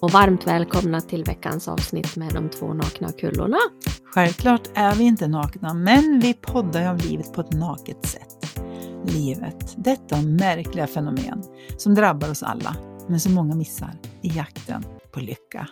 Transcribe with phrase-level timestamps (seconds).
[0.00, 3.58] och varmt välkomna till veckans avsnitt med de två nakna kullorna.
[4.04, 8.60] Självklart är vi inte nakna, men vi poddar om livet på ett naket sätt.
[9.04, 11.42] Livet, detta märkliga fenomen
[11.76, 12.76] som drabbar oss alla,
[13.08, 15.68] men som många missar i jakten på lycka.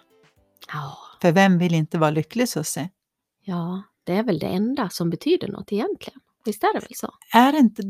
[0.73, 2.91] Ja, För vem vill inte vara lycklig, Susie?
[3.45, 6.21] ja, det är väl det enda som betyder något egentligen.
[6.45, 7.11] Visst är det väl så?
[7.35, 7.83] Är det inte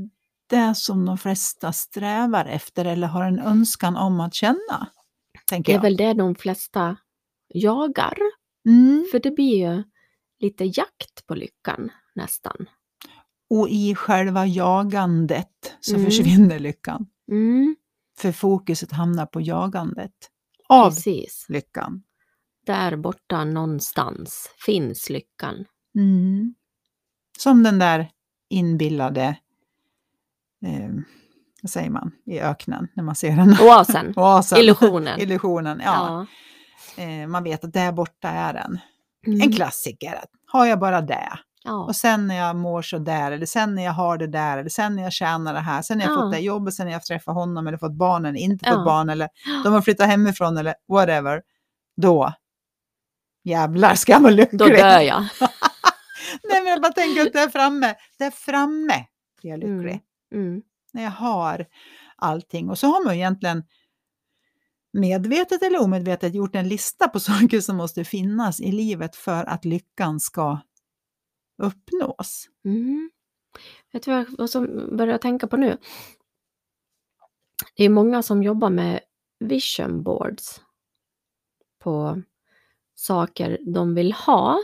[0.50, 4.88] det som de flesta strävar efter eller har en önskan om att känna?
[5.48, 5.82] Det Tänker är jag.
[5.82, 6.96] väl det de flesta
[7.54, 8.18] jagar.
[8.68, 9.06] Mm.
[9.10, 9.82] För det blir ju
[10.40, 12.66] lite jakt på lyckan nästan.
[13.50, 16.04] Och i själva jagandet så Mm.
[16.06, 17.06] försvinner lyckan.
[17.30, 17.76] Mm,
[18.18, 20.12] För fokuset hamnar på jagandet
[20.68, 21.46] av precis.
[21.48, 22.02] lyckan.
[22.66, 25.64] Där borta någonstans finns lyckan.
[25.94, 26.54] Mm.
[27.38, 28.10] Som den där
[28.50, 29.36] inbillade,
[31.62, 33.56] vad säger man, i öknen när man ser den.
[33.60, 34.58] Oasen, Oasen.
[34.58, 35.20] illusionen.
[35.20, 36.26] Illusionen, ja.
[36.96, 37.02] Ja.
[37.04, 38.78] Eh, man vet att där borta är den.
[39.26, 39.40] Mm.
[39.40, 40.20] En klassiker.
[40.46, 41.28] Har jag bara det?
[41.64, 41.72] Ja.
[41.84, 44.70] Och sen när jag mår så där, eller sen när jag har det där, eller
[44.70, 46.16] sen när jag tjänar det här, sen när jag Ja.
[46.22, 48.72] fått det jobbet, sen när jag träffat honom, eller fått barn, eller inte Ja.
[48.74, 49.28] fått barn, eller
[49.64, 51.42] de har flyttat hemifrån, eller whatever.
[51.96, 52.32] Då,
[53.44, 54.58] jävlar ska jag vara lycklig.
[54.58, 55.20] Då dör jag.
[56.50, 59.04] Nej, men jag bara tänker att där framme, där framme
[59.40, 60.00] blir jag lycklig.
[60.34, 60.62] Mm.
[60.98, 61.66] När jag har
[62.16, 62.70] allting.
[62.70, 63.64] Och så har man ju egentligen
[64.92, 69.64] medvetet eller omedvetet gjort en lista på saker som måste finnas i livet för att
[69.64, 70.60] lyckan ska
[71.62, 72.48] uppnås.
[72.64, 73.10] Mm.
[73.92, 75.76] Vet du vad jag- som börjar tänka på nu?
[77.76, 79.00] Det är många som jobbar med
[79.40, 80.60] vision boards
[81.78, 82.22] på
[82.94, 84.58] saker de vill ha.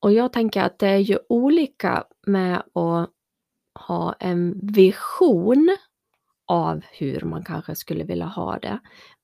[0.00, 3.10] Och jag tänker att det är ju olika med att
[3.80, 5.76] ha en vision
[6.46, 8.78] av hur man kanske skulle vilja ha det.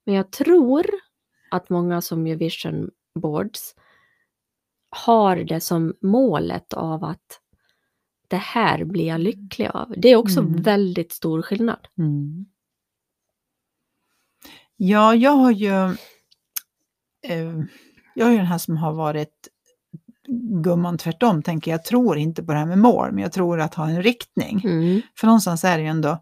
[0.07, 0.87] Men jag tror
[1.51, 3.75] att många som gör vision boards
[4.91, 7.41] har det som målet av att
[8.29, 9.95] det här blir jag lycklig av.
[9.97, 10.63] Det är också Mm.
[10.63, 11.89] väldigt stor skillnad.
[14.77, 15.97] Ja, jag har ju...
[17.29, 17.61] Eh,
[18.15, 19.49] jag är ju den här som har varit
[20.63, 21.85] gumman tvärtom, tänker jag.
[21.85, 24.61] tror inte på det här med mål, men jag tror att ha en riktning.
[24.65, 25.03] Mm.
[25.19, 26.19] För någonstans är det ju ändå,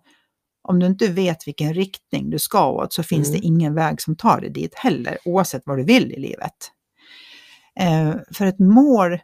[0.62, 3.40] om du inte vet vilken riktning du ska åt så finns Mm.
[3.40, 6.70] det ingen väg som tar dig dit heller, oavsett vad du vill i livet.
[7.80, 9.18] Eh, för ett mål,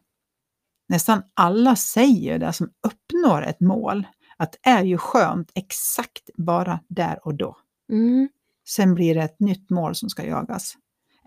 [0.88, 6.80] nästan alla säger det som uppnår ett mål, att det är ju skönt exakt bara
[6.88, 7.56] där och då.
[7.92, 8.28] Mm.
[8.68, 10.74] Sen blir det ett nytt mål som ska jagas.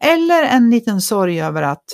[0.02, 1.86] Eller en liten sorg över att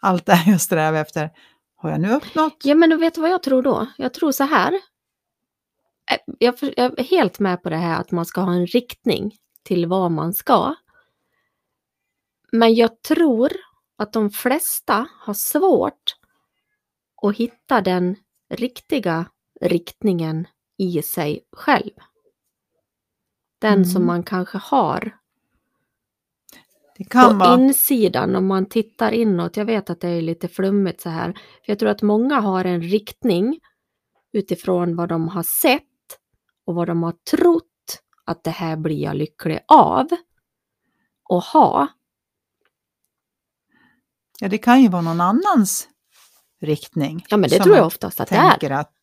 [0.00, 1.30] allt det jag strävar efter,
[1.76, 2.56] har jag nu uppnått?
[2.64, 3.86] Ja, men vet du vad jag tror då?
[3.98, 4.72] Jag tror så här.
[6.10, 9.36] Eh, Jag, jag är helt med på det här att man ska ha en riktning
[9.62, 10.74] till vad man ska.
[12.52, 13.50] Men jag tror
[13.98, 16.16] att de flesta har svårt
[17.22, 18.16] att hitta den
[18.50, 19.26] riktiga
[19.60, 20.46] riktningen
[20.78, 21.90] i sig själv.
[23.60, 23.84] Den Mm.
[23.84, 25.16] som man kanske har
[27.04, 27.54] på vara...
[27.54, 29.56] insidan om man tittar inåt.
[29.56, 31.32] Jag vet att det är lite flummigt så här.
[31.32, 33.60] För jag tror att många har en riktning
[34.32, 35.82] utifrån vad de har sett
[36.66, 37.66] och vad de har trott
[38.24, 40.06] att det här blir jag lycklig av
[41.28, 41.88] och ha.
[44.40, 45.88] Ja, det kan ju vara någon annans
[46.60, 47.26] riktning.
[47.28, 48.50] Ja, men det tror jag oftast att det är.
[48.50, 48.94] tänker att,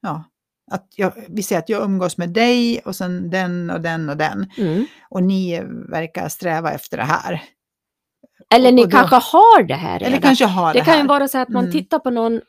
[0.00, 0.24] ja,
[0.70, 4.16] att jag, vi säger att jag umgås med dig och sen den och den och
[4.16, 4.50] den.
[4.58, 4.86] Mm.
[5.10, 7.42] Och ni verkar sträva efter det här.
[8.54, 10.20] Eller ni då- kanske har det här Eller redan.
[10.22, 11.72] kanske har det, det kan ju vara så att man Mm.
[11.72, 12.40] tittar på någon,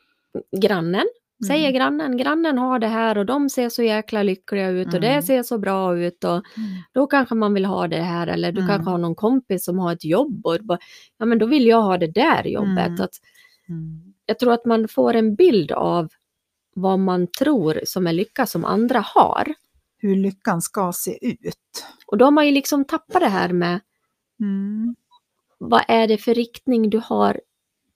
[0.60, 1.04] grannen,
[1.46, 1.74] säger Mm.
[1.74, 5.22] grannen, grannen har det här och de ser så jäkla lyckliga ut och det Mm.
[5.22, 6.42] ser så bra ut och Mm.
[6.92, 8.68] då kanske man vill ha det här eller du Mm.
[8.68, 10.78] kanske har någon kompis som har ett jobb och bara,
[11.18, 12.86] ja men då vill jag ha det där jobbet.
[12.86, 13.00] Mm.
[13.00, 13.14] Att
[13.68, 14.02] Mm.
[14.26, 16.08] jag tror att man får en bild av
[16.76, 19.54] vad man tror som är lycka som andra har.
[19.98, 21.86] Hur lyckan ska se ut.
[22.06, 23.80] Och då har man ju liksom tappat det här med
[24.40, 24.94] Mm.
[25.58, 27.40] vad är det för riktning du har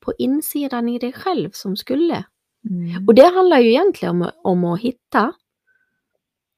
[0.00, 2.24] på insidan i dig själv som skulle
[2.70, 3.08] Mm.
[3.08, 5.32] Och det handlar ju egentligen om, om att hitta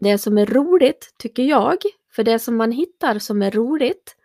[0.01, 1.77] det som är roligt, tycker jag.
[2.15, 4.17] För det som man hittar som är roligt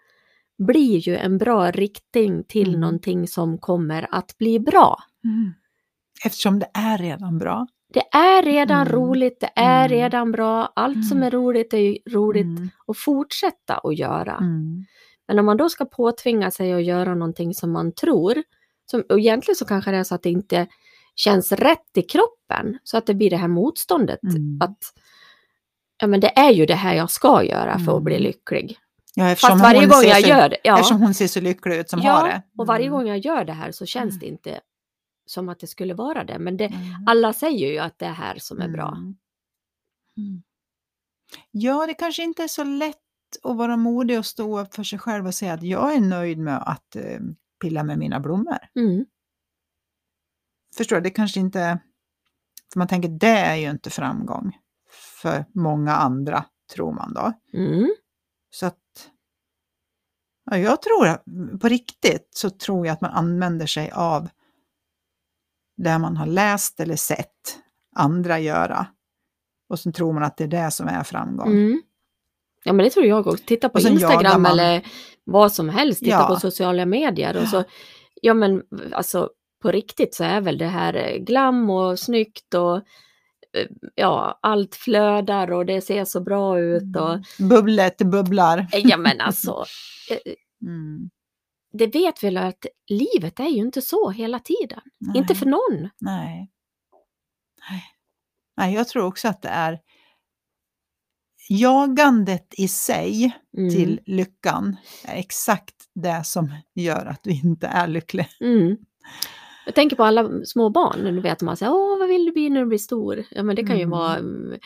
[0.58, 2.82] blir ju en bra riktning till Mm.
[2.82, 4.98] någonting som kommer att bli bra.
[5.24, 5.54] Mm.
[6.26, 7.68] Eftersom det är redan bra.
[7.94, 8.94] Det är redan Mm.
[8.94, 9.90] roligt, det är Mm.
[9.90, 10.72] redan bra.
[10.76, 11.28] Allt som Mm.
[11.28, 12.70] är roligt är roligt Mm.
[12.88, 14.34] att fortsätta att göra.
[14.38, 14.86] Mm.
[15.28, 18.44] Men om man då ska påtvinga sig att göra någonting som man tror,
[18.92, 20.68] som, och egentligen så kanske det är så att det inte
[21.16, 24.24] känns rätt i kroppen, så att det blir det här motståndet.
[24.24, 24.60] Mm.
[24.62, 24.78] Att
[26.02, 28.24] ja, men det är ju det här jag ska göra för att bli Mm.
[28.24, 28.78] lycklig.
[29.16, 31.90] Ja, Fast varje gång jag så, gör det, ja, Eftersom hon ser så lycklig ut
[31.90, 32.42] som har ja det.
[32.58, 32.98] och varje Mm.
[32.98, 34.20] gång jag gör det här så känns Mm.
[34.20, 34.60] det inte
[35.28, 36.40] som att det skulle vara det.
[36.40, 36.82] Men det, Mm.
[37.08, 38.88] alla säger ju att det är här som är bra.
[38.88, 39.16] Mm.
[40.18, 40.44] Mm.
[41.52, 42.98] Ja, det kanske inte är så lätt
[43.44, 46.38] att vara modig och stå upp för sig själv och säga att jag är nöjd
[46.38, 47.20] med att eh,
[47.62, 48.58] pilla med mina blommor.
[48.76, 49.06] Mm.
[50.78, 51.02] Förstår du?
[51.02, 51.80] Det kanske inte...
[52.74, 54.58] För man tänker, det är ju inte framgång
[55.22, 57.34] för många andra, tror man då.
[57.54, 57.88] Mm.
[58.50, 59.12] Så att...
[60.52, 61.18] Ja, jag tror,
[61.58, 64.30] på riktigt, så tror jag att man använder sig av
[65.78, 67.60] det man har läst eller sett
[67.96, 68.88] andra göra.
[69.70, 71.48] Och så tror man att det är det som är framgång.
[71.48, 71.82] Mm.
[72.64, 73.44] Ja men det tror jag också.
[73.48, 74.82] Titta på sen Instagram man- eller
[75.24, 76.00] vad som helst.
[76.00, 76.28] Titta Ja.
[76.28, 77.38] på sociala medier.
[77.42, 77.64] Och så,
[78.22, 78.64] ja men
[78.94, 79.30] alltså
[79.62, 84.76] på riktigt så är väl det här eh, glam och snyggt och eh, ja allt
[84.76, 86.96] flödar och det ser så bra ut.
[86.98, 87.50] Och, Mm.
[87.50, 88.68] Bubblet bubblar.
[88.74, 89.66] Eh, ja men alltså
[90.62, 91.10] Mm.
[91.78, 94.82] Det vet väl att livet är ju inte så hela tiden.
[95.00, 95.18] Nej.
[95.18, 95.90] Inte för någon.
[96.00, 96.52] Nej.
[97.70, 97.84] Nej.
[98.58, 99.80] Nej, jag tror också att det är
[101.50, 103.70] jagandet i sig Mm.
[103.70, 108.28] till lyckan är exakt det som gör att du inte är lycklig.
[108.40, 108.78] Mm.
[109.66, 112.50] Jag tänker på alla små barn, du vet man säger åh vad vill du bli
[112.50, 113.24] när du blir stor?
[113.32, 113.90] Ja men det kan ju Mm.
[114.00, 114.60] vara mm,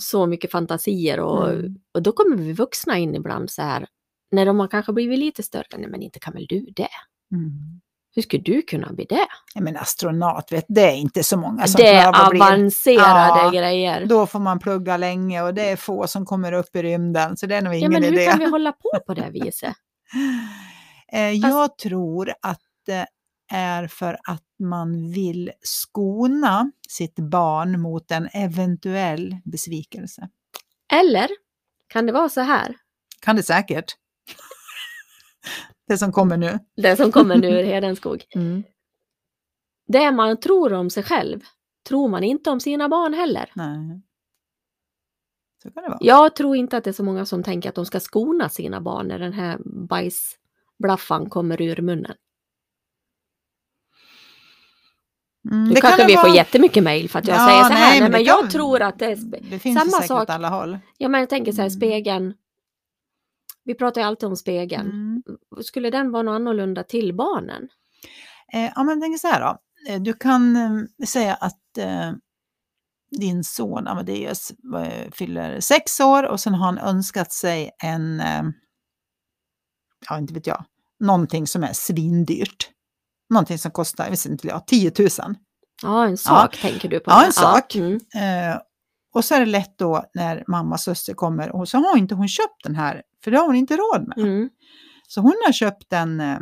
[0.00, 1.74] så mycket fantasier och, Mm.
[1.94, 3.86] och då kommer vi vuxna in ibland så här
[4.32, 6.88] när de har kanske blivit lite större, nej men inte kan väl du det?
[7.32, 7.52] Mm.
[8.14, 9.26] Hur skulle du kunna bli det?
[9.54, 14.06] Jag menar astronaut, vet, det är inte så många som det är avancerade Ja, grejer.
[14.06, 17.46] Då får man plugga länge och det är få som kommer upp i rymden, så
[17.46, 18.26] det är nog Ja ingen men hur idé.
[18.26, 19.74] kan vi hålla på på det viset?
[21.12, 23.06] Eh, Jag tror att det
[23.52, 30.28] är för att man vill skona sitt barn mot en eventuell besvikelse.
[30.92, 31.28] Eller
[31.88, 32.74] kan det vara så här,
[33.20, 33.94] Kan det säkert.
[35.88, 36.58] det som kommer nu.
[36.76, 38.24] det som kommer nu ur Hedenskog.
[38.34, 38.62] Mm.
[39.86, 41.40] Det man tror om sig själv
[41.88, 43.50] tror man inte om sina barn heller.
[43.54, 44.02] Nej.
[45.62, 45.98] Så kan det vara.
[46.00, 48.80] Jag tror inte att det är så många som tänker att de ska skona sina
[48.80, 52.14] barn när den här bajsblaffan kommer ur munnen.
[55.50, 56.34] Mm, Nu kanske det vi får vara.
[56.34, 57.74] jättemycket mejl för att jag Ja, säger så här.
[57.74, 59.16] nej, Nej, men men det jag kan- tror att det är...
[59.50, 60.30] Det finns samma sak.
[60.30, 60.78] alla håll.
[60.98, 61.70] ja, men jag tänker så här, Mm.
[61.70, 62.34] spegeln.
[63.64, 64.90] Vi pratar ju alltid om spegeln.
[64.90, 65.22] Mm.
[65.64, 67.68] Skulle den vara något annorlunda till barnen?
[68.52, 69.58] Eh, ja, men tänk så här då.
[69.92, 72.12] Eh, Du kan eh, säga att eh,
[73.18, 78.42] din son Amadeus eh, fyller sex år och sen har han önskat sig en, eh,
[80.08, 80.64] ja inte vet jag,
[81.00, 82.70] någonting som är svindyrt.
[83.30, 85.08] Någonting som kostar, jag vet inte, ja, 10 000.
[85.82, 87.10] Ja, en sak tänker du på.
[87.10, 87.74] Ja, en sak.
[87.74, 87.94] Mm.
[87.94, 88.60] Eh,
[89.14, 92.28] och så är det lätt då när mammas syster kommer och så har inte hon
[92.28, 94.18] köpt den här, för det har hon inte råd med.
[94.18, 94.50] Mm.
[95.08, 96.38] Så hon har köpt en, eh,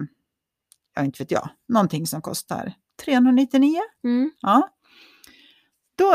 [0.96, 2.72] ja inte vet jag, någonting som kostar
[3.04, 3.80] 399.
[4.04, 4.30] Mm.
[4.40, 4.68] Ja.
[5.98, 6.14] Då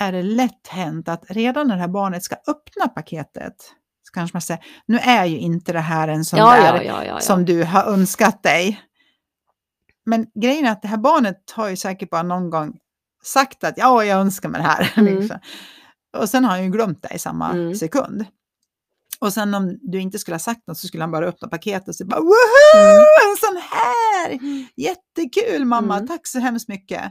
[0.00, 3.54] är det lätt hänt att redan när det här barnet ska öppna paketet
[4.02, 7.04] så kanske man säger, nu är ju inte det här en sån Ja, där ja,
[7.04, 8.80] ja, som du har önskat dig.
[10.06, 12.78] Men grejen är att det här barnet har ju säkert bara någon gång
[13.24, 14.92] sagt att ja, jag önskar mig det här.
[14.96, 15.16] Mm.
[15.18, 15.38] liksom.
[16.16, 17.74] Och sen har han ju glömt det i samma Mm.
[17.74, 18.24] sekund.
[19.20, 21.88] Och sen om du inte skulle ha sagt något så skulle han bara öppna paketet
[21.88, 24.38] och säga bara woho, en sån här!
[24.76, 26.06] Jättekul mamma, Mm.
[26.08, 27.02] tack så hemskt mycket.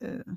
[0.00, 0.32] Eh,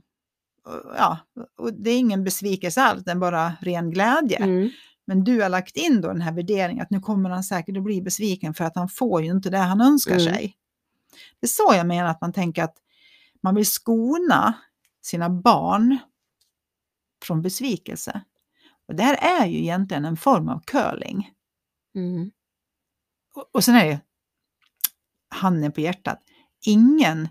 [0.74, 1.18] och, ja,
[1.58, 4.38] och det är ingen besvikelse alls, det är bara ren glädje.
[4.38, 4.70] Mm.
[5.08, 7.84] Men du har lagt in då den här värderingen att nu kommer han säkert att
[7.84, 10.24] bli besviken för att han får ju inte det han önskar Mm.
[10.34, 10.56] sig.
[11.40, 12.76] Det är så jag menar att man tänker att
[13.44, 14.54] man vill skona
[15.02, 15.98] sina barn
[17.26, 18.22] från besvikelse.
[18.90, 21.30] Och det här är ju egentligen en form av curling.
[21.96, 22.32] Mm.
[23.36, 24.00] Och, och sen är det
[25.36, 26.20] handen på hjärtat.
[26.66, 27.28] Ingen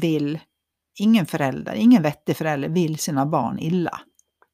[0.00, 0.38] vill,
[0.98, 4.00] ingen förälder, ingen vettig förälder vill sina barn illa.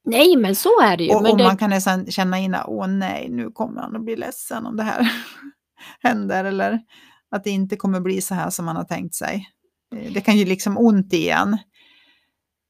[0.05, 1.14] Nej, men så är det ju.
[1.14, 1.45] Och, men och det...
[1.45, 4.76] man kan nästan känna in att åh nej, nu kommer han att bli ledsen om
[4.76, 5.12] det här
[6.00, 6.45] händer.
[6.45, 6.81] Eller
[7.31, 9.49] att det inte kommer bli så här som man har tänkt sig.
[9.97, 11.52] Eh, Det kan ju liksom ont igen.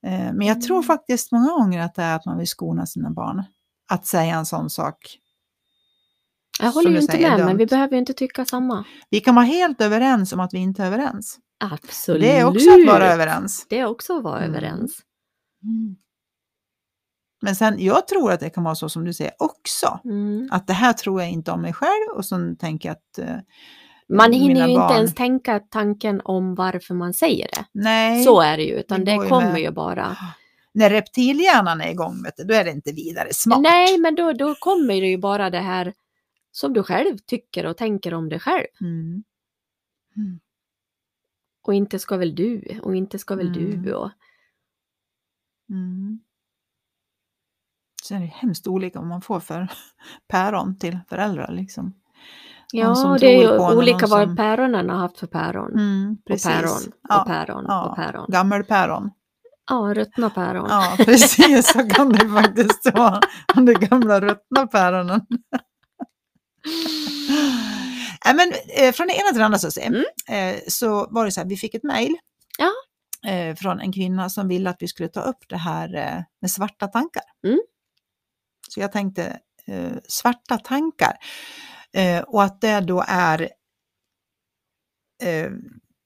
[0.07, 0.87] Eh, Men jag tror Mm.
[0.87, 3.45] faktiskt många gånger att det är att man vill skona sina barn.
[3.89, 4.97] Att säga en sån sak.
[6.61, 7.47] Jag håller ju inte säger, med, dumt.
[7.47, 8.85] men vi behöver ju inte tycka samma.
[9.11, 11.39] Vi kan vara helt överens om att vi inte är överens.
[11.61, 12.23] Absolut.
[12.23, 13.67] Det är också att vara överens.
[13.69, 14.51] Det är också att vara Mm.
[14.51, 14.99] överens.
[17.43, 20.01] Men sen, jag tror att det kan vara så som du säger också.
[20.05, 20.49] Mm.
[20.53, 23.37] Att det här tror jag inte om mig själv och så tänker jag att eh,
[24.09, 27.65] Man hinner ju inte barn- ens tänka tanken om varför man säger det.
[27.73, 28.25] nej.
[28.25, 29.61] Så är det ju, utan Det det, kommer med.
[29.61, 30.17] ju bara.
[30.77, 33.61] När reptilhjärnan är igång, vet du, då är det inte vidare smart.
[33.61, 35.95] Nej, men då, då kommer det ju bara det här
[36.51, 38.67] som du själv tycker och tänker om dig själv.
[38.81, 39.25] Mm.
[40.17, 40.41] Mm.
[41.63, 43.83] Och inte ska väl du, och inte ska väl Mm.
[43.83, 43.93] du.
[43.95, 44.11] Och,
[45.71, 46.21] Mm.
[48.05, 49.69] Sen är det hemskt olika vad man får för
[50.29, 51.53] päron till föräldrar.
[51.53, 51.95] Liksom.
[52.73, 55.73] ja, det är ju olika vad som- päronen har haft för päron.
[55.73, 57.89] Mm, Och päron, Ja, och päron, ja.
[57.89, 58.27] och päron.
[58.29, 59.11] Gammelpäron.
[59.69, 60.67] Ja, ruttna päron.
[60.71, 61.73] Ja, precis.
[61.73, 63.21] Så kan det faktiskt vara.
[63.55, 65.21] De gamla ruttna päronen.
[68.25, 70.05] Nej, men, eh, från det ena till det andra så, Mm.
[70.29, 72.17] eh, så var det så här, vi fick ett mejl
[72.59, 72.71] Ja.
[73.31, 76.51] eh, från en kvinna som ville att vi skulle ta upp det här eh, med
[76.51, 77.23] svarta tankar.
[77.47, 77.59] Mm.
[78.69, 81.13] Så jag tänkte, eh, svarta tankar.
[81.93, 83.49] Eh, och att det då är,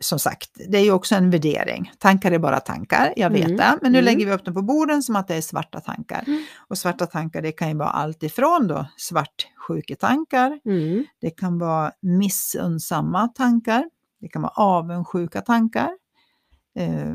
[0.01, 1.93] som sagt, det är ju också en värdering.
[1.99, 3.57] Tankar är bara tankar, jag vet Mm.
[3.57, 3.79] det.
[3.83, 4.05] Men nu Mm.
[4.05, 6.25] lägger vi upp dem på borden som att det är svarta tankar.
[6.27, 6.45] Mm.
[6.69, 11.05] Och svarta tankar, det kan ju vara allt ifrån då svartsjuketankar, Mm.
[11.21, 13.85] det kan vara missunnsamma tankar,
[14.21, 15.91] det kan vara avundsjuka tankar.
[16.79, 17.15] Eh,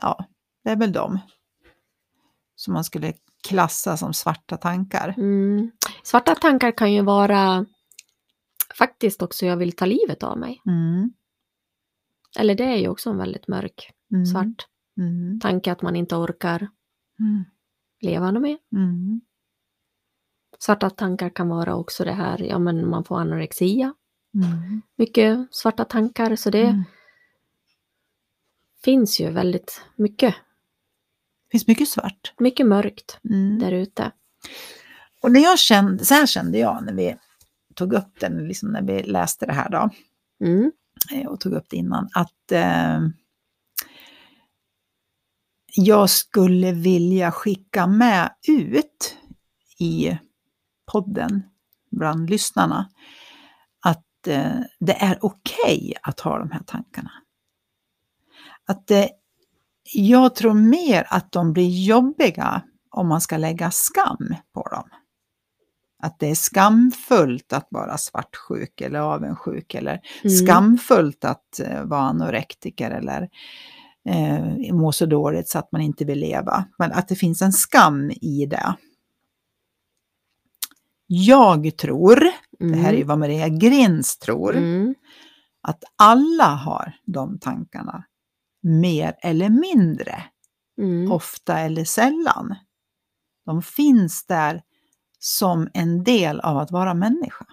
[0.00, 0.24] ja,
[0.64, 1.18] det är väl de
[2.56, 3.12] som man skulle
[3.48, 5.14] klassa som svarta tankar.
[5.16, 5.70] Mm.
[6.02, 7.66] Svarta tankar kan ju vara
[8.74, 10.62] faktiskt också jag vill ta livet av mig.
[10.66, 11.12] Mm,
[12.38, 14.66] Eller det är ju också en väldigt mörk, mm, svart
[14.98, 16.68] Mm, tanke att man inte orkar
[17.20, 17.44] mm,
[18.00, 18.58] leva något mer.
[18.72, 19.20] mm,
[20.58, 23.94] Svarta tankar kan vara också det här, ja men man får anorexia.
[24.34, 26.84] mm, Mycket svarta tankar, så det
[28.84, 32.34] finns ju väldigt mycket, Det finns mycket svart.
[32.38, 33.58] mycket mörkt Mm.
[33.58, 34.12] där ute.
[35.22, 37.16] Och när jag kände, så här kände jag när vi
[37.78, 39.90] tog upp den, liksom när vi läste det här då,
[40.44, 40.72] Mm.
[41.12, 43.00] eh, och tog upp det innan, att eh,
[45.76, 49.16] jag skulle vilja skicka med ut
[49.78, 50.18] i
[50.92, 51.42] podden
[51.90, 52.88] bland lyssnarna
[53.80, 57.10] att eh, det är okej att ha de här tankarna.
[58.66, 59.10] Att det,
[59.94, 64.88] jag tror mer att de blir jobbiga om man ska lägga skam på dem.
[66.02, 70.36] Att det är skamfullt att vara svartsjuk eller avundsjuk eller Mm.
[70.36, 73.28] skamfullt att eh, vara anorektiker eller
[74.08, 76.64] eh, må så dåligt så att man inte vill leva.
[76.78, 78.74] Men att det finns en skam i det.
[81.06, 82.20] Jag tror,
[82.58, 84.94] det här är ju vad Maria Grins tror, Mm.
[85.60, 88.04] att alla har de tankarna.
[88.62, 90.22] Mer eller mindre,
[90.78, 91.12] Mm.
[91.12, 92.54] ofta eller sällan.
[93.46, 94.62] De finns där
[95.18, 97.46] som en del av att vara människa.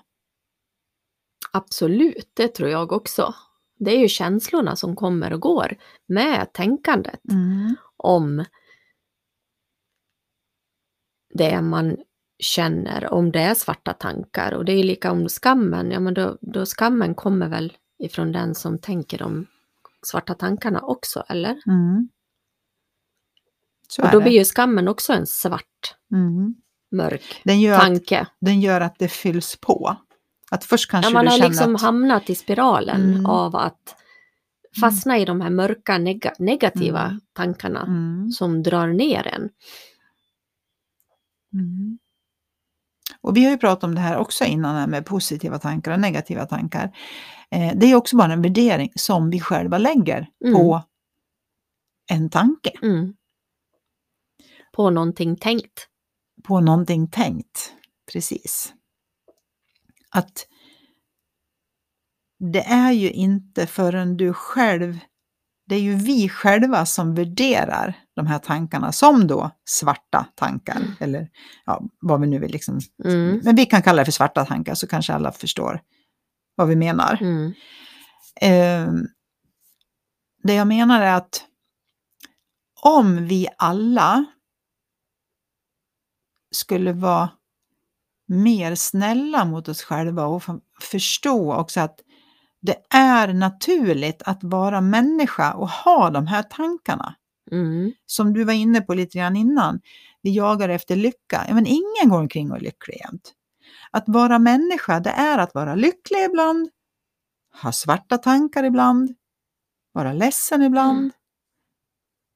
[1.52, 3.36] Absolut, det tror jag också.
[3.80, 7.20] Det är ju känslorna som kommer och går med tänkandet
[7.98, 8.46] om
[11.34, 11.98] det man
[12.40, 14.52] känner, om det är svarta tankar.
[14.54, 18.56] Och det är lika om skammen, ja men då, då skammen kommer väl ifrån den
[18.56, 19.48] som tänker de
[20.06, 21.62] svarta tankarna också, eller?
[21.68, 22.10] Mm.
[23.88, 24.24] Så Och då det.
[24.24, 26.56] blir ju skammen också en svart, Mm.
[26.92, 28.28] Mörk Den gör, att, tanke.
[28.42, 29.96] den gör att det fylls på.
[30.52, 31.82] Att först kanske Ja, man du har liksom att...
[31.82, 33.26] hamnat i spiralen Mm.
[33.26, 33.96] av att
[34.82, 37.20] fastna i de här mörka nega- negativa Mm.
[37.34, 38.32] tankarna Mm.
[38.32, 39.50] som drar ner en.
[41.54, 41.98] Mm.
[43.22, 46.46] Och vi har ju pratat om det här också innan med positiva tankar och negativa
[46.46, 46.98] tankar.
[47.52, 50.54] Eh, det är också bara en värdering som vi själva lägger Mm.
[50.56, 50.82] på
[52.12, 53.14] en tanke, Mm.
[54.74, 55.88] På någonting tänkt.
[56.48, 57.74] På någonting tänkt.
[58.12, 58.74] Precis.
[60.12, 60.48] Att
[62.40, 65.00] det är ju inte förrän du själv,
[65.68, 71.30] det är ju vi själva som värderar de här tankarna som då svarta tankar, eller
[71.66, 73.42] ja, vad vi nu vill liksom Mm.
[73.44, 75.82] Men vi kan kalla det för svarta tankar så kanske alla förstår
[76.56, 77.18] vad vi menar.
[77.22, 77.54] Mm.
[78.42, 78.94] Eh,
[80.44, 81.46] det jag menar är att
[82.82, 84.26] om vi alla
[86.56, 87.30] skulle vara
[88.28, 90.44] mer snälla mot oss själva och
[90.82, 92.00] förstå också att
[92.62, 97.16] det är naturligt att vara människa och ha de här tankarna.
[97.52, 97.92] Mm.
[98.06, 99.80] Som du var inne på lite grann innan,
[100.22, 101.46] vi jagar efter lycka.
[101.48, 103.34] Ja, men ingen går omkring och är lycklig jämt.
[103.92, 106.70] Att vara människa, det är att vara lycklig ibland,
[107.62, 109.16] ha svarta tankar ibland,
[109.92, 111.12] vara ledsen ibland, Mm.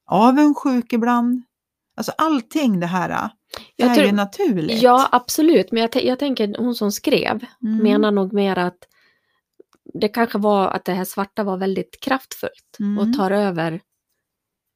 [0.05, 1.41] avundsjuk ibland.
[1.97, 3.29] Alltså allting det här
[3.75, 4.81] Jag är tror- ju naturligt.
[4.81, 5.71] Ja, absolut.
[5.71, 7.77] Men jag, jag tänker hon som skrev Mm.
[7.83, 8.77] menar nog mer att
[9.93, 12.97] det kanske var att det här svarta var väldigt kraftfullt Mm.
[12.97, 13.81] och tar över.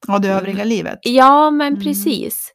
[0.07, 0.99] Och det övriga livet.
[1.03, 1.83] Ja, men Mm.
[1.83, 2.53] precis.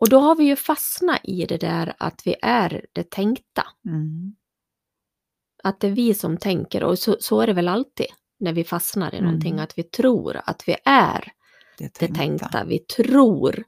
[0.00, 3.66] Och då har vi ju fastnat i det där att vi är det tänkta.
[3.86, 4.34] Mm.
[5.62, 8.06] Att det är vi som tänker och så, så är det väl alltid
[8.40, 9.64] när vi fastnar i någonting, Mm.
[9.64, 11.32] att vi tror att vi är
[11.78, 12.64] Det det tänkta.
[12.64, 13.64] Vi tror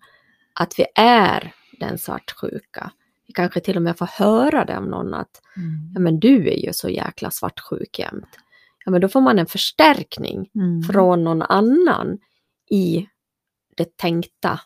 [0.60, 2.92] att vi är den svartsjuka.
[3.26, 5.90] Vi kanske till och med får höra det av någon att Mm.
[5.94, 8.38] ja, men du är ju så jäkla svartsjuk jämt.
[8.84, 10.82] Ja, men då får man en förstärkning Mm.
[10.82, 12.18] från någon annan
[12.70, 13.08] i
[13.76, 14.60] det tänkta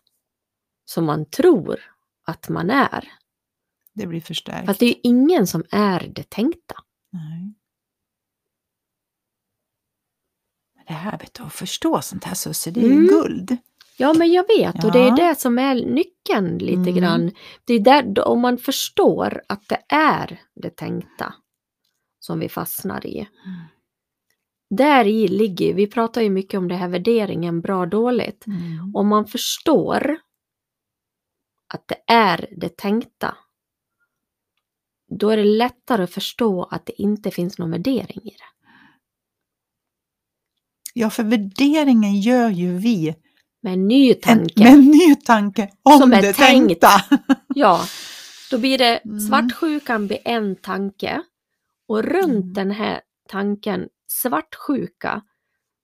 [0.84, 1.80] som man tror
[2.26, 3.08] att man är.
[3.92, 4.66] Det blir förstärkt.
[4.66, 6.74] Fast det är ju ingen som är det tänkta.
[7.10, 7.54] Nej.
[10.86, 13.06] Det här vet du, att förstå sånt här Susie, det är Mm.
[13.06, 13.56] guld.
[14.00, 15.16] Ja, men jag vet och det är Ja.
[15.16, 16.94] det som är nyckeln lite Mm.
[16.94, 17.30] grann.
[17.64, 21.34] Det är där, om man förstår att det är det tänkta
[22.20, 23.28] som vi fastnar i.
[24.70, 28.46] Där i ligger, vi pratar ju mycket om det här värderingen bra dåligt.
[28.46, 28.94] Mm.
[28.96, 30.18] Om man förstår
[31.74, 33.36] att det är det tänkta,
[35.08, 38.68] då är det lättare att förstå att det inte finns någon värdering i det.
[40.94, 43.14] Ja, för värderingen gör ju vi
[43.62, 44.62] Med en ny en, tanke.
[44.64, 46.80] med en ny tanke om Som är det tänkt.
[46.80, 46.88] tänkta.
[47.54, 47.80] Ja,
[48.50, 49.20] då blir det Mm.
[49.20, 51.22] svartsjukan blir en tanke
[51.88, 52.52] och runt Mm.
[52.52, 55.22] den här tanken svartsjuka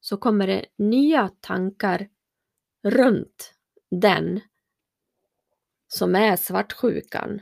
[0.01, 2.09] så kommer det nya tankar
[2.85, 3.55] runt
[3.91, 4.41] den
[5.89, 7.41] som är svartsjukan.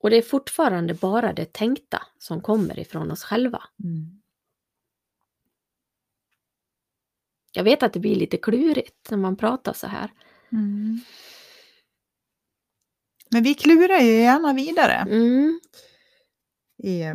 [0.00, 3.62] Och det är fortfarande bara det tänkta som kommer ifrån oss själva.
[3.84, 4.21] Mm.
[7.52, 10.10] Jag vet att det blir lite klurigt när man pratar så här.
[10.52, 11.00] Mm.
[13.30, 15.60] Men vi klurar ju gärna vidare Mm,
[16.82, 17.14] i eh,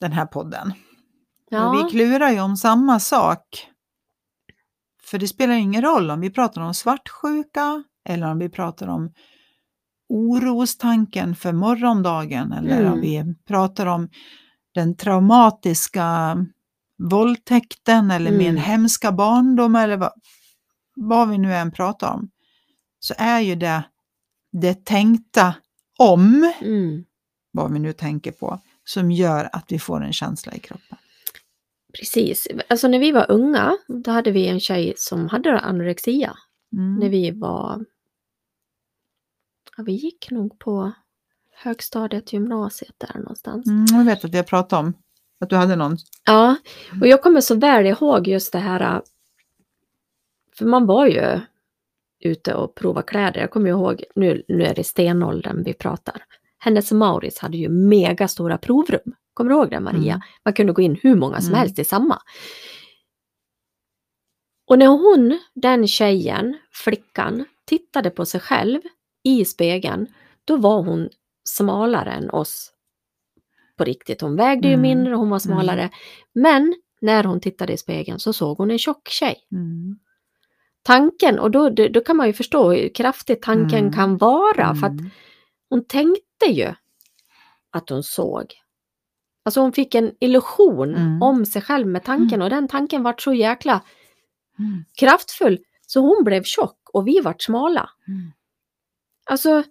[0.00, 0.70] den här podden.
[0.70, 0.76] Och
[1.50, 3.66] ja, vi klurar ju om samma sak.
[5.04, 9.12] För det spelar ingen roll om vi pratar om svartsjuka eller om vi pratar om
[10.08, 12.92] orostanken för morgondagen eller Mm.
[12.92, 14.08] om vi pratar om
[14.74, 16.36] den traumatiska
[16.98, 18.56] våldtäkten eller min Mm.
[18.62, 20.12] hemska barndom eller vad,
[20.96, 22.30] vad vi nu än pratar om.
[23.00, 23.82] Så är ju det
[24.52, 25.54] det tänkta
[25.98, 27.04] om, mm,
[27.52, 30.98] vad vi nu tänker på, som gör att vi får en känsla i kroppen.
[31.98, 32.48] precis.
[32.68, 36.34] Alltså när vi var unga, då hade vi en tjej som hade anorexia.
[36.72, 36.94] Mm.
[36.94, 37.84] när vi var...
[39.76, 40.92] Ja, vi gick nog på
[41.54, 43.66] högstadiet, gymnasiet där någonstans.
[43.66, 44.92] Mm, jag vet att vi har pratat om
[45.40, 45.96] att du hade någon.
[46.26, 46.56] Ja,
[47.00, 49.02] och jag kommer så väl ihåg just det här...
[50.58, 51.40] För man var ju
[52.20, 53.40] ute och provade kläder.
[53.40, 56.22] Jag kommer ihåg, nu, nu är det stenåldern vi pratar.
[56.58, 59.14] Hennes och Mauritz hade ju mega stora provrum.
[59.34, 60.14] Kommer du ihåg det Maria?
[60.14, 60.20] Mm.
[60.44, 61.60] Man kunde gå in hur många som Mm.
[61.60, 62.22] helst i samma.
[64.66, 68.80] Och när hon, den tjejen, flickan, tittade på sig själv
[69.22, 70.06] i spegeln,
[70.44, 71.08] då var hon
[71.44, 72.72] smalare än oss.
[73.76, 74.20] På riktigt.
[74.20, 74.82] Hon vägde ju Mm.
[74.82, 75.90] mindre, hon var smalare.
[76.32, 79.36] Men när hon tittade i spegeln så såg hon en tjock tjej.
[79.52, 79.98] Mm.
[80.82, 83.92] Tanken, och då, då, kan man ju förstå hur kraftig tanken Mm.
[83.92, 84.74] kan vara.
[84.74, 85.10] För att Mm.
[85.68, 86.74] hon tänkte ju
[87.70, 88.54] att hon såg.
[89.44, 91.22] Alltså hon fick en illusion Mm.
[91.22, 93.82] om sig själv med tanken och den tanken vart så jäkla
[94.58, 94.84] Mm.
[94.98, 97.90] kraftfull så hon blev tjock och vi vart smala.
[98.08, 98.32] Mm.
[99.30, 99.62] Alltså,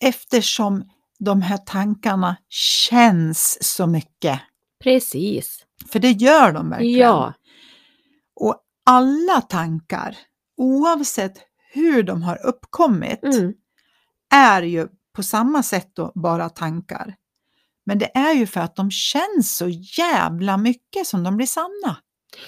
[0.00, 4.40] Eftersom de här tankarna känns så mycket.
[4.84, 5.62] precis.
[5.88, 6.98] För det gör de verkligen.
[6.98, 7.32] Ja,
[8.40, 10.16] Och alla tankar,
[10.56, 11.32] oavsett
[11.72, 13.52] hur de har uppkommit, mm,
[14.34, 17.14] är ju på samma sätt då bara tankar.
[17.86, 21.96] Men det är ju för att de känns så jävla mycket som de blir sanna.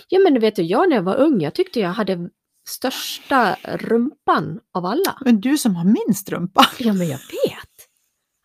[0.09, 2.31] ja men du vet jag när jag var ung, jag tyckte jag hade
[2.69, 5.19] största rumpan av alla.
[5.25, 6.67] Men du som har minst rumpa.
[6.79, 7.58] Ja men jag vet.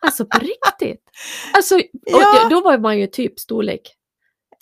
[0.04, 1.02] Alltså på riktigt.
[1.52, 2.48] Alltså, Ja.
[2.50, 3.94] då var man ju typ storlek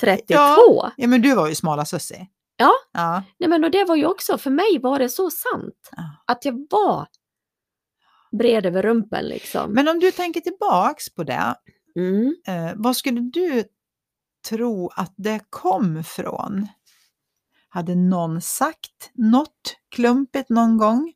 [0.00, 0.24] 32.
[0.34, 0.92] Ja.
[0.96, 2.26] Ja, men du var ju smala Sussie.
[2.56, 2.72] Ja.
[2.92, 3.22] ja.
[3.38, 5.90] Nej men och det var ju också, för mig var det så sant.
[5.96, 6.02] Ja.
[6.26, 7.06] Att jag var
[8.38, 9.72] bred över rumpen liksom.
[9.72, 11.54] Men om du tänker tillbaks på det,
[11.96, 12.34] Mm.
[12.46, 13.64] eh, vad skulle du
[14.48, 16.68] tro att det kom från?
[17.68, 21.12] Hade någon sagt något klumpigt någon gång?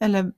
[0.00, 0.32] Eller,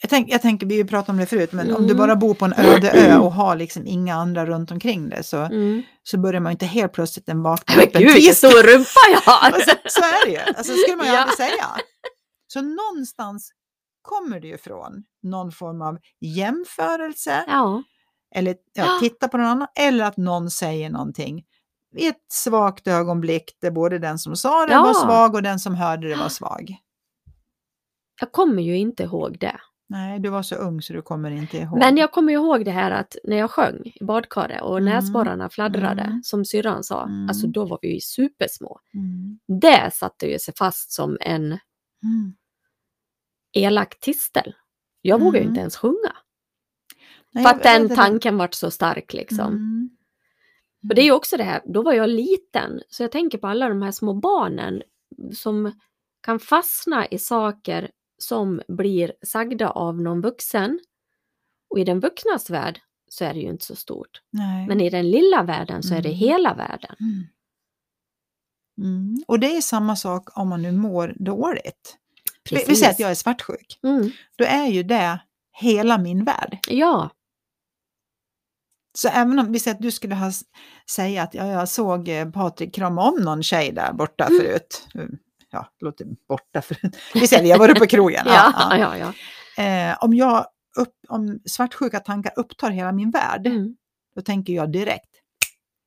[0.00, 1.96] jag, tänk, jag tänker, vi pratat om det förut, men om du Mm.
[1.96, 5.36] bara bor på en öde ö och har liksom inga andra runt omkring dig så,
[5.36, 5.82] Mm.
[6.02, 9.00] så börjar man ju inte helt plötsligt en vakna upp en gud vilken stor rumpa
[9.12, 9.50] jag har!
[9.56, 11.18] Och så, är det ju, alltså, det skulle man ju Ja.
[11.20, 11.66] aldrig säga.
[12.46, 13.52] Så någonstans
[14.02, 17.82] kommer det ju från någon form av jämförelse, Ja,
[18.34, 18.98] eller Ja.
[19.00, 21.44] titta på någon annan, eller att någon säger någonting
[21.96, 24.82] i ett svagt ögonblick där både den som sa det Ja.
[24.82, 26.76] var svag och den som hörde det var svag.
[28.20, 29.60] jag kommer ju inte ihåg det.
[29.90, 31.78] Nej, du var så ung så du kommer inte ihåg.
[31.78, 34.94] Men jag kommer ihåg det här att när jag sjöng i badkaret och Mm.
[34.94, 36.22] näsborrarna fladdrade, Mm.
[36.22, 37.28] som syrran sa, Mm.
[37.28, 38.80] alltså då var vi ju supersmå.
[38.94, 39.38] Mm.
[39.60, 41.44] Det satte ju sig fast som en
[42.02, 42.34] Mm.
[43.52, 44.54] elak tistel.
[45.02, 45.50] Jag vågade ju Mm.
[45.50, 46.16] inte ens sjunga.
[47.32, 49.46] Nej, För att den tanken vart så stark liksom.
[49.52, 49.90] Mm.
[50.88, 53.46] Och det är ju också det här, då var jag liten, så jag tänker på
[53.46, 54.82] alla de här små barnen
[55.34, 55.72] som
[56.20, 60.80] kan fastna i saker som blir sagda av någon vuxen.
[61.70, 64.22] Och i den vuxnas värld så är det ju inte så stort.
[64.30, 64.66] Nej.
[64.66, 66.18] Men i den lilla världen så är det Mm.
[66.18, 66.96] hela världen.
[67.00, 67.24] Mm.
[68.80, 69.16] Mm.
[69.26, 71.96] Och det är samma sak om man nu mår dåligt.
[72.50, 73.78] Vi, vi säger att jag är svartsjuk.
[73.82, 74.10] Mm.
[74.36, 75.20] Då är ju det
[75.52, 76.58] hela min värld.
[76.68, 77.10] Ja,
[78.98, 80.32] Så även om vi säger att du skulle ha,
[80.90, 84.40] säga att ja, jag såg eh, Patrik krama om någon tjej där borta Mm.
[84.40, 84.88] förut.
[85.50, 86.96] Ja, låter borta förut.
[87.14, 88.22] Vi säger att jag var uppe på krogen.
[88.26, 89.12] ja, Ja, ja.
[89.64, 93.76] Eh, om, jag upp, om svartsjuka tankar upptar hela min värld, Mm.
[94.14, 95.10] då tänker jag direkt,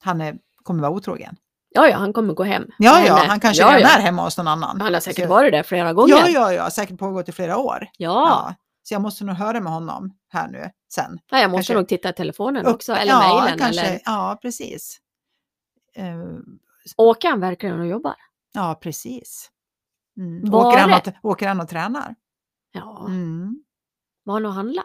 [0.04, 1.36] han är, kommer vara otrogen.
[1.74, 2.64] Ja, ja, han kommer gå hem.
[2.78, 3.30] Ja, ja, henne.
[3.30, 3.98] han kanske ja, redan ja.
[3.98, 4.82] är hemma hos någon annan.
[4.82, 6.14] Han har säkert Så- varit där flera gånger.
[6.16, 7.88] Ja, ja, ja, säkert pågått i flera år.
[7.98, 8.54] Ja.
[8.84, 11.20] Så jag måste nog höra med honom här nu sen.
[11.32, 13.62] Ja, jag måste Kanske- nog titta i telefonen Upp- också, eller ja, mejlen.
[13.70, 14.00] Eller...
[14.06, 14.98] Ja, precis.
[15.96, 16.06] Eh,
[16.98, 18.16] Åker han verkligen och jobbar?
[18.54, 19.50] Ja, precis.
[20.18, 20.54] Mm.
[20.54, 22.16] Åker, han och, åker han och tränar?
[22.72, 23.64] Ja, Mm.
[24.24, 24.84] var han och handla?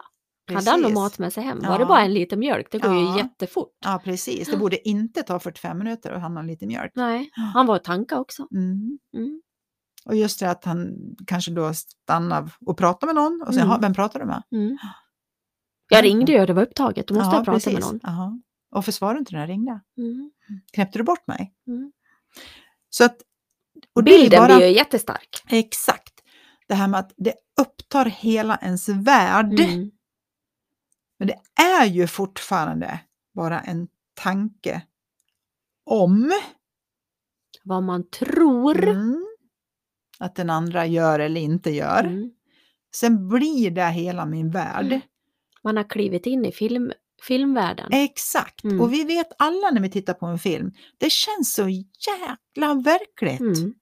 [0.53, 0.95] Hade han någon Precis.
[0.95, 1.59] mat med sig hem?
[1.63, 1.69] Ja.
[1.69, 2.67] Var det bara en liter mjölk?
[2.71, 3.17] Det går ju Ja.
[3.17, 3.73] jättefort.
[3.85, 4.47] Ja, precis.
[4.51, 6.91] Det borde inte ta 45 minuter att handla lite mjölk.
[6.95, 8.47] Nej, han var och tanka också.
[8.51, 8.99] Mm.
[9.17, 9.41] Mm.
[10.05, 10.93] Och just det att han
[11.27, 13.69] kanske då stannar och pratar med någon och sen, Mm.
[13.69, 14.43] "Ha, vem pratar du med?
[14.51, 14.77] Mm.
[15.89, 17.07] Jag ringde ju och det var upptaget.
[17.07, 17.91] Då måste ja, jag prata med precis.
[17.91, 17.99] någon.
[18.03, 18.41] Jaha.
[18.71, 19.79] Och försvarade inte när jag ringde?
[19.97, 20.31] Mm.
[20.73, 21.53] Knäppte du bort mig?
[21.67, 21.91] Mm.
[22.89, 23.17] Så att,
[23.97, 25.43] och Bilden bara, blir ju jättestark.
[25.49, 26.13] Exakt.
[26.67, 29.59] Det här med att det upptar hela ens värld.
[29.59, 29.91] Mm.
[31.19, 32.99] Men det är ju fortfarande
[33.35, 34.81] bara en tanke
[35.85, 36.31] om
[37.63, 38.87] Vad man tror.
[38.87, 39.25] mm,
[40.19, 42.03] att den andra gör eller inte gör.
[42.03, 42.31] Mm.
[42.95, 44.85] Sen blir det hela min värld.
[44.85, 45.01] Mm.
[45.63, 46.91] Man har klivit in i film,
[47.27, 47.89] filmvärlden.
[47.91, 48.63] Exakt.
[48.63, 48.81] Mm.
[48.81, 53.75] Och vi vet alla när vi tittar på en film, det känns så jäkla verkligt.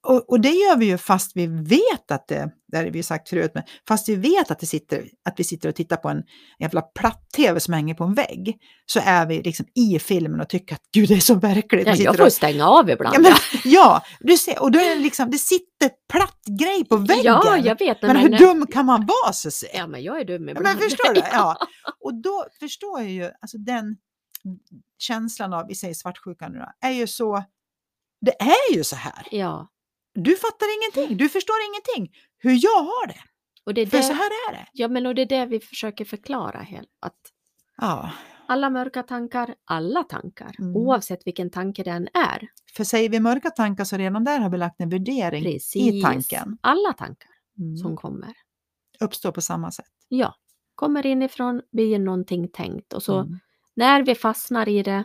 [0.00, 3.02] Och, och det gör vi ju fast vi vet att det, det har vi ju
[3.02, 6.08] sagt förut, men fast vi vet att, det sitter, att vi sitter och tittar på
[6.08, 6.22] en
[6.58, 10.74] jävla platt-tv som hänger på en vägg, så är vi liksom i filmen och tycker
[10.74, 11.86] att gud det är så verkligt.
[11.86, 13.14] Ja, jag får och, stänga av ibland.
[13.16, 13.32] ja, men,
[13.64, 17.24] ja, du ser, och då är det liksom, det sitter platt grej på väggen.
[17.24, 18.02] ja, jag vet.
[18.02, 19.66] men men- hur dum kan man vara så se?
[19.74, 20.78] Ja, men jag är dum Ja, ibland.
[20.78, 21.20] men förstår du?
[21.32, 21.56] Ja.
[22.00, 23.96] Och då förstår jag ju, alltså den
[24.98, 27.44] känslan av, vi säger svartsjuka nu då, är ju så,
[28.20, 29.26] det är ju så här.
[29.30, 29.68] Ja,
[30.16, 33.20] Du fattar ingenting, du förstår ingenting hur jag har det.
[33.64, 34.66] och det är För det, så här är det.
[34.72, 36.58] ja, men och det är det vi försöker förklara.
[36.58, 37.16] Helt, att
[37.78, 38.10] Ja,
[38.48, 40.76] alla mörka tankar, alla tankar, Mm.
[40.76, 42.48] oavsett vilken tanke den är.
[42.76, 45.76] för säger vi mörka tankar så redan där har vi lagt en värdering Precis.
[45.94, 46.58] i tanken.
[46.60, 47.76] Alla tankar Mm.
[47.76, 48.32] som kommer.
[49.00, 49.86] Uppstår på samma sätt.
[50.08, 50.34] Ja,
[50.74, 53.38] kommer inifrån, blir någonting tänkt och så Mm.
[53.74, 55.04] när vi fastnar i det,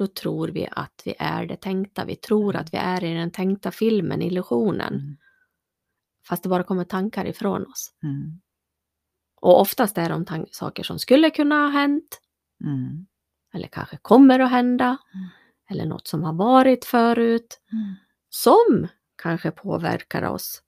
[0.00, 2.04] då tror vi att vi är det tänkta.
[2.04, 2.60] Vi tror Mm.
[2.62, 4.94] att vi är i den tänkta filmen, illusionen.
[4.94, 5.16] Mm.
[6.28, 7.92] Fast det bara kommer tankar ifrån oss.
[8.02, 8.40] Mm.
[9.40, 12.20] Och oftast är de saker som skulle kunna ha hänt,
[12.64, 13.06] Mm.
[13.54, 15.28] eller kanske kommer att hända, Mm.
[15.70, 17.94] eller något som har varit förut, Mm.
[18.28, 18.88] som
[19.22, 20.62] kanske påverkar oss.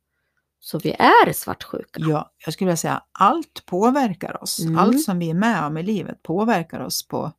[0.60, 2.00] Så vi är svartsjuka.
[2.00, 4.60] Ja, jag skulle vilja säga allt påverkar oss.
[4.60, 4.78] Mm.
[4.78, 7.32] Allt som vi är med om i livet påverkar oss på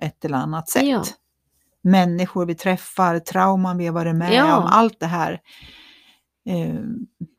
[0.00, 0.86] ett eller annat sätt.
[0.86, 1.04] Ja.
[1.82, 4.56] Människor vi träffar, trauman vi har varit med Ja.
[4.56, 5.40] om, allt det här
[6.48, 6.80] eh,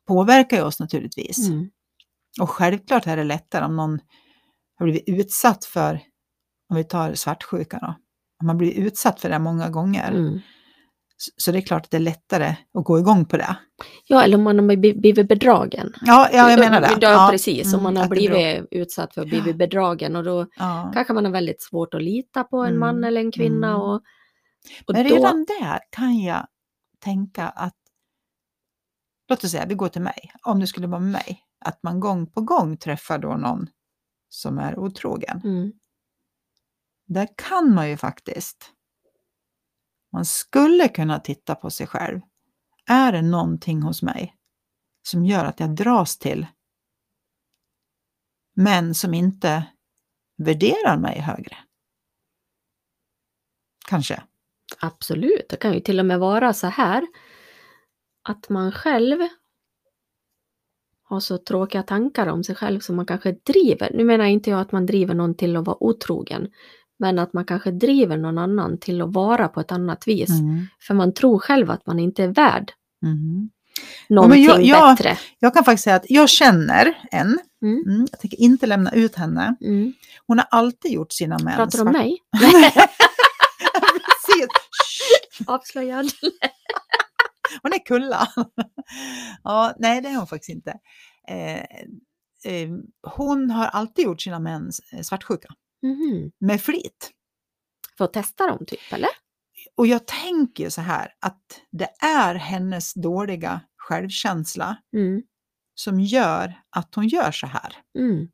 [0.07, 1.49] påverkar ju oss naturligtvis.
[1.49, 1.69] Mm.
[2.41, 3.99] Och självklart är det lättare om någon
[4.77, 5.99] har blivit utsatt för,
[6.69, 7.95] om vi tar svartsjuka då,
[8.41, 10.11] om man blir utsatt för det många gånger.
[10.11, 10.39] Mm.
[11.37, 13.57] Så, det är klart att det är lättare att gå igång på det.
[14.07, 15.93] Ja, eller om man har bli- blivit bedragen.
[16.01, 16.97] Ja, ja jag menar det.
[17.01, 17.73] Ja, precis.
[17.73, 20.91] Om mm, man har beror- blivit utsatt för att blivit bedragen och då Ja.
[20.93, 23.67] kanske man har väldigt svårt att lita på en Mm, man eller en kvinna.
[23.67, 23.81] mm.
[23.81, 23.95] Och,
[24.87, 26.47] och Men då, redan där kan jag
[26.99, 27.75] tänka att,
[29.29, 31.99] låt oss säga, vi går till mig, om det skulle vara med mig, att man
[31.99, 33.67] gång på gång träffar då någon
[34.29, 35.41] som är otrogen.
[35.43, 35.71] mm,
[37.07, 38.71] Där kan man ju faktiskt,
[40.11, 42.21] man skulle kunna titta på sig själv.
[42.85, 44.35] Är det någonting hos mig
[45.03, 46.47] som gör att jag dras till
[48.55, 49.63] män som inte
[50.37, 51.57] värderar mig högre?
[53.87, 54.23] Kanske.
[54.79, 57.07] absolut, det kan ju till och med vara så här
[58.23, 59.19] att man själv
[61.03, 63.91] har så tråkiga tankar om sig själv som man kanske driver.
[63.93, 66.51] Nu menar inte jag att man driver någon till att vara otrogen,
[67.01, 70.29] men att man kanske driver någon annan till att vara på ett annat vis.
[70.29, 70.65] Mm.
[70.87, 72.71] För man tror själv att man inte är värd
[73.03, 73.49] Mm.
[74.09, 75.17] någonting jag- jag- bättre.
[75.39, 77.83] Jag kan faktiskt säga att jag känner en, Mm.
[77.87, 79.55] mm, jag tänker inte lämna ut henne.
[79.61, 79.93] Mm.
[80.27, 82.17] Hon har alltid gjort sina män Pratar du om mig?
[84.05, 84.47] Precis.
[85.47, 86.05] Avslöjad.
[87.63, 88.27] Hon är kulla.
[89.43, 90.73] ja, nej, det är hon faktiskt inte.
[91.27, 91.59] Eh,
[92.53, 92.69] eh,
[93.17, 94.71] hon har alltid gjort sina män
[95.03, 95.47] svartsjuka,
[95.83, 96.31] Mhm.
[96.39, 97.11] med flit.
[97.97, 99.09] För att testa dem typ, eller?
[99.75, 105.21] Och jag tänker så här att det är hennes dåliga självkänsla Mm.
[105.75, 107.75] som gör att hon gör så här.
[107.99, 108.27] Mm.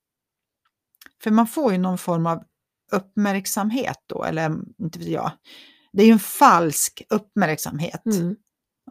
[1.24, 2.44] För man får ju någon form av
[2.92, 5.32] uppmärksamhet då, eller inte vet jag.
[5.94, 8.06] Det är ju en falsk uppmärksamhet.
[8.06, 8.36] Mm.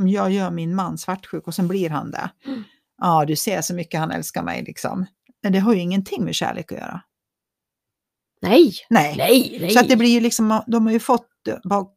[0.00, 2.30] Om jag gör min man svartsjuk och sen blir han det.
[2.46, 2.62] Mm.
[2.98, 5.06] Ja, du ser så mycket han älskar mig liksom.
[5.42, 7.02] Men det har ju ingenting med kärlek att göra.
[8.40, 9.16] Nej, Nej.
[9.16, 9.70] nej, nej.
[9.70, 11.28] Så att det blir ju liksom, de har ju fått
[11.64, 11.96] bak,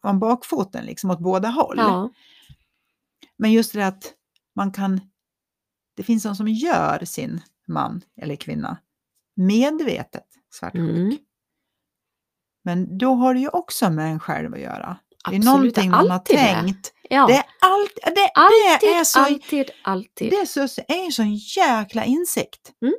[0.00, 1.76] om bakfoten liksom åt båda håll.
[1.78, 2.10] Ja.
[3.38, 4.12] Men just det att
[4.54, 5.00] man kan,
[5.96, 8.78] det finns någon som gör sin man eller kvinna
[9.36, 10.90] medvetet svartsjuk.
[10.90, 11.16] Mm.
[12.64, 14.98] Men då har det ju också med en själv att göra.
[15.30, 16.42] Det är Absolut, någonting man har alltid det.
[16.42, 16.92] tänkt.
[17.10, 17.26] Ja.
[17.26, 20.30] Det är, allt, det, alltid, det är så, alltid, alltid.
[20.30, 22.72] det är så, är en sån jäkla insikt.
[22.82, 22.94] Mm.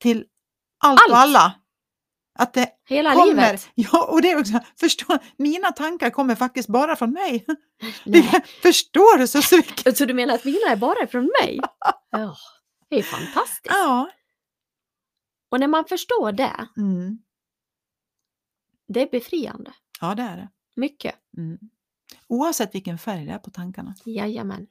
[0.00, 0.24] Till
[0.78, 1.10] allt, Allt.
[1.10, 1.54] och alla.
[2.38, 3.68] Att det Hela kommer, livet.
[3.74, 7.46] ja och det är också, förstå, mina tankar kommer faktiskt bara från mig.
[8.04, 8.44] Nej.
[8.62, 9.98] Förstår du så mycket?
[9.98, 11.60] Så du menar att mina är bara från mig?
[12.10, 12.36] Ja,
[12.90, 13.66] det är fantastiskt.
[13.68, 14.10] Ja.
[15.50, 17.18] Och när man förstår det, Mm.
[18.88, 19.72] det är befriande.
[20.00, 20.48] ja, det är det.
[20.76, 21.14] Mycket.
[21.36, 21.58] Mm.
[22.28, 23.94] Oavsett vilken färg det är på tankarna.
[24.04, 24.66] Jajamän.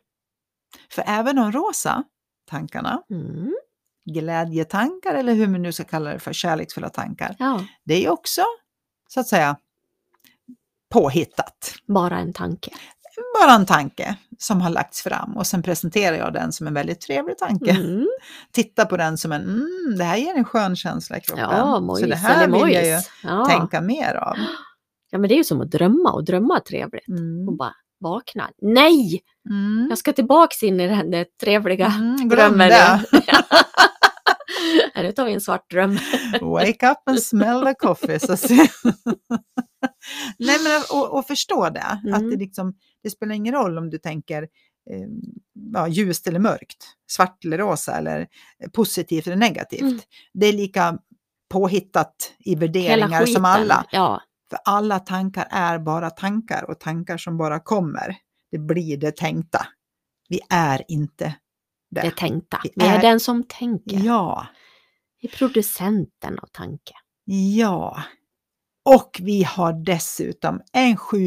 [0.92, 2.04] För även de rosa
[2.46, 3.56] tankarna, Mm.
[4.14, 8.42] Glädjetankar eller hur man nu ska kalla det för, kärleksfulla tankar, Ja, det är också
[9.08, 9.58] så att säga
[10.94, 11.74] påhittat.
[11.88, 12.72] bara en tanke.
[13.42, 17.02] Bara en tanke som har lagts fram och sen presenterar jag den som en väldigt
[17.02, 17.72] trevlig tanke.
[17.72, 18.08] Mm.
[18.52, 21.46] Titta på den som en, mm, det här ger en skön känsla i kroppen.
[21.52, 23.00] Ja, mojs så det här vill jag ju.
[23.24, 23.46] Ja.
[23.46, 24.36] tänka mer av.
[25.12, 27.08] ja, men det är ju som att drömma och drömma är trevligt.
[27.08, 27.48] Mm.
[27.48, 28.50] Och bara vakna.
[28.62, 29.22] Nej!
[29.50, 29.88] Mm.
[29.90, 32.70] Jag ska tillbaks in i den där trevliga Mm, drömmen.
[32.70, 33.20] nu.
[34.96, 35.98] Nu tar vi en svart dröm.
[36.42, 38.20] Wake up and smell the coffee.
[38.20, 38.50] Så att.
[40.40, 42.30] Nej, men och, och förstå det, att Mm.
[42.30, 45.08] det, liksom, det spelar ingen roll om du tänker eh,
[45.74, 46.78] ja, ljust eller mörkt,
[47.12, 48.28] svart eller rosa eller
[48.74, 49.82] positivt eller negativt.
[49.82, 50.00] Mm.
[50.34, 50.98] Det är lika
[51.50, 53.86] påhittat i värderingar som alla.
[53.92, 58.16] Ja, För alla tankar är bara tankar och tankar som bara kommer,
[58.52, 59.68] det blir det tänkta.
[60.30, 61.36] Vi är inte
[61.92, 62.02] det.
[62.02, 62.62] det tänkta.
[62.76, 63.98] Vi är är- den som tänker.
[63.98, 64.48] Ja,
[65.22, 66.94] Vi är producenten av tanke.
[67.56, 68.04] ja.
[68.90, 71.18] Och vi har dessutom en sju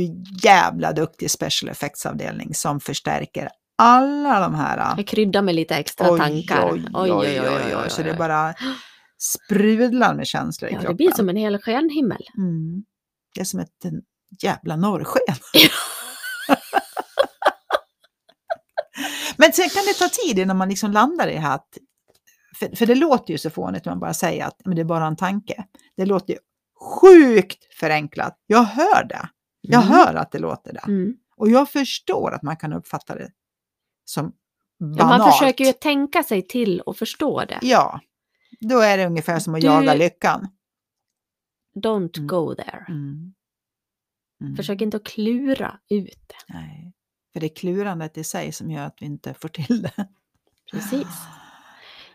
[0.43, 4.95] jävla duktig special effects-avdelning som förstärker alla de här...
[4.97, 6.71] Jag kryddar med lite extra tankar.
[6.73, 8.55] Oj, oj, oj, oj, oj, Så det bara
[9.19, 10.97] sprudlar med känslor i Ja, kroppen.
[10.97, 12.23] det blir som en hel stjärnhimmel.
[12.39, 12.85] Mm.
[13.35, 13.85] Det är som ett
[14.43, 15.37] jävla norrsken.
[19.41, 21.69] Men sen kan det ta tid innan man liksom landar i att,
[22.59, 24.85] för, för det låter ju så fånigt när man bara säger att men det är
[24.85, 25.65] bara en tanke.
[25.97, 26.39] Det låter ju
[27.01, 28.39] sjukt förenklat.
[28.47, 29.29] Jag hör det.
[29.61, 29.95] Jag Mm.
[29.95, 30.85] hör att det låter det.
[30.89, 31.15] Mm.
[31.37, 33.31] Och jag förstår att man kan uppfatta det
[34.05, 34.33] som
[34.81, 34.99] banalt.
[34.99, 37.59] Ja, man försöker ju tänka sig till och förstå det.
[37.63, 38.01] Ja,
[38.61, 40.49] då är det ungefär som att Du- jaga lyckan.
[41.77, 42.27] Don't Mm.
[42.27, 42.85] go there.
[42.89, 43.35] Mm.
[44.43, 44.57] Mm.
[44.57, 46.53] Försök inte att klura ut det.
[46.55, 46.93] Nej,
[47.33, 50.07] för det är klurandet i sig som gör att vi inte får till det.
[50.73, 51.07] Precis.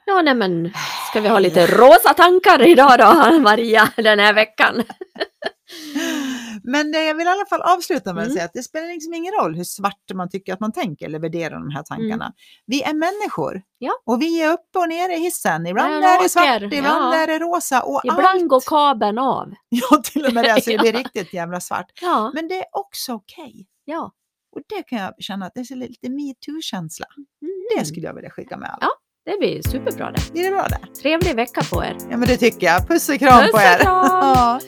[0.08, 0.73] Ja, nej men
[1.10, 4.84] ska vi ha lite rosa tankar idag då, Maria, den här veckan?
[6.63, 8.34] Men eh, jag vill i alla fall avsluta med att Mm.
[8.36, 11.19] säga att det spelar liksom ingen roll hur svart man tycker att man tänker eller
[11.19, 12.34] värderar de här tankarna.
[12.65, 13.63] Vi är människor Mm.
[13.78, 13.91] Ja.
[14.06, 15.67] och vi är uppe och nere i hissen.
[15.67, 17.17] Ibland är det svart, ibland Ja.
[17.23, 18.47] är det rosa och Ibland allt.
[18.47, 19.54] går kabeln av.
[19.69, 20.99] Ja, till och med det så det blir Ja.
[20.99, 21.91] riktigt jävla svart.
[22.01, 23.67] Ja, Men det är också okej.
[23.86, 24.12] ja.
[24.55, 27.05] Och det kan jag känna att det är lite metoo-känsla.
[27.41, 27.53] Mm.
[27.77, 28.77] Det skulle jag vilja skicka med alla.
[28.81, 28.89] Ja.
[29.31, 30.31] Det blir superbra det.
[30.33, 31.01] Blir det bra det?
[31.01, 31.97] Trevlig vecka på er.
[32.11, 32.87] Ja men det tycker jag.
[32.87, 33.77] Puss och kram Puss på er!
[33.77, 34.05] kram!
[34.11, 34.59] Ja.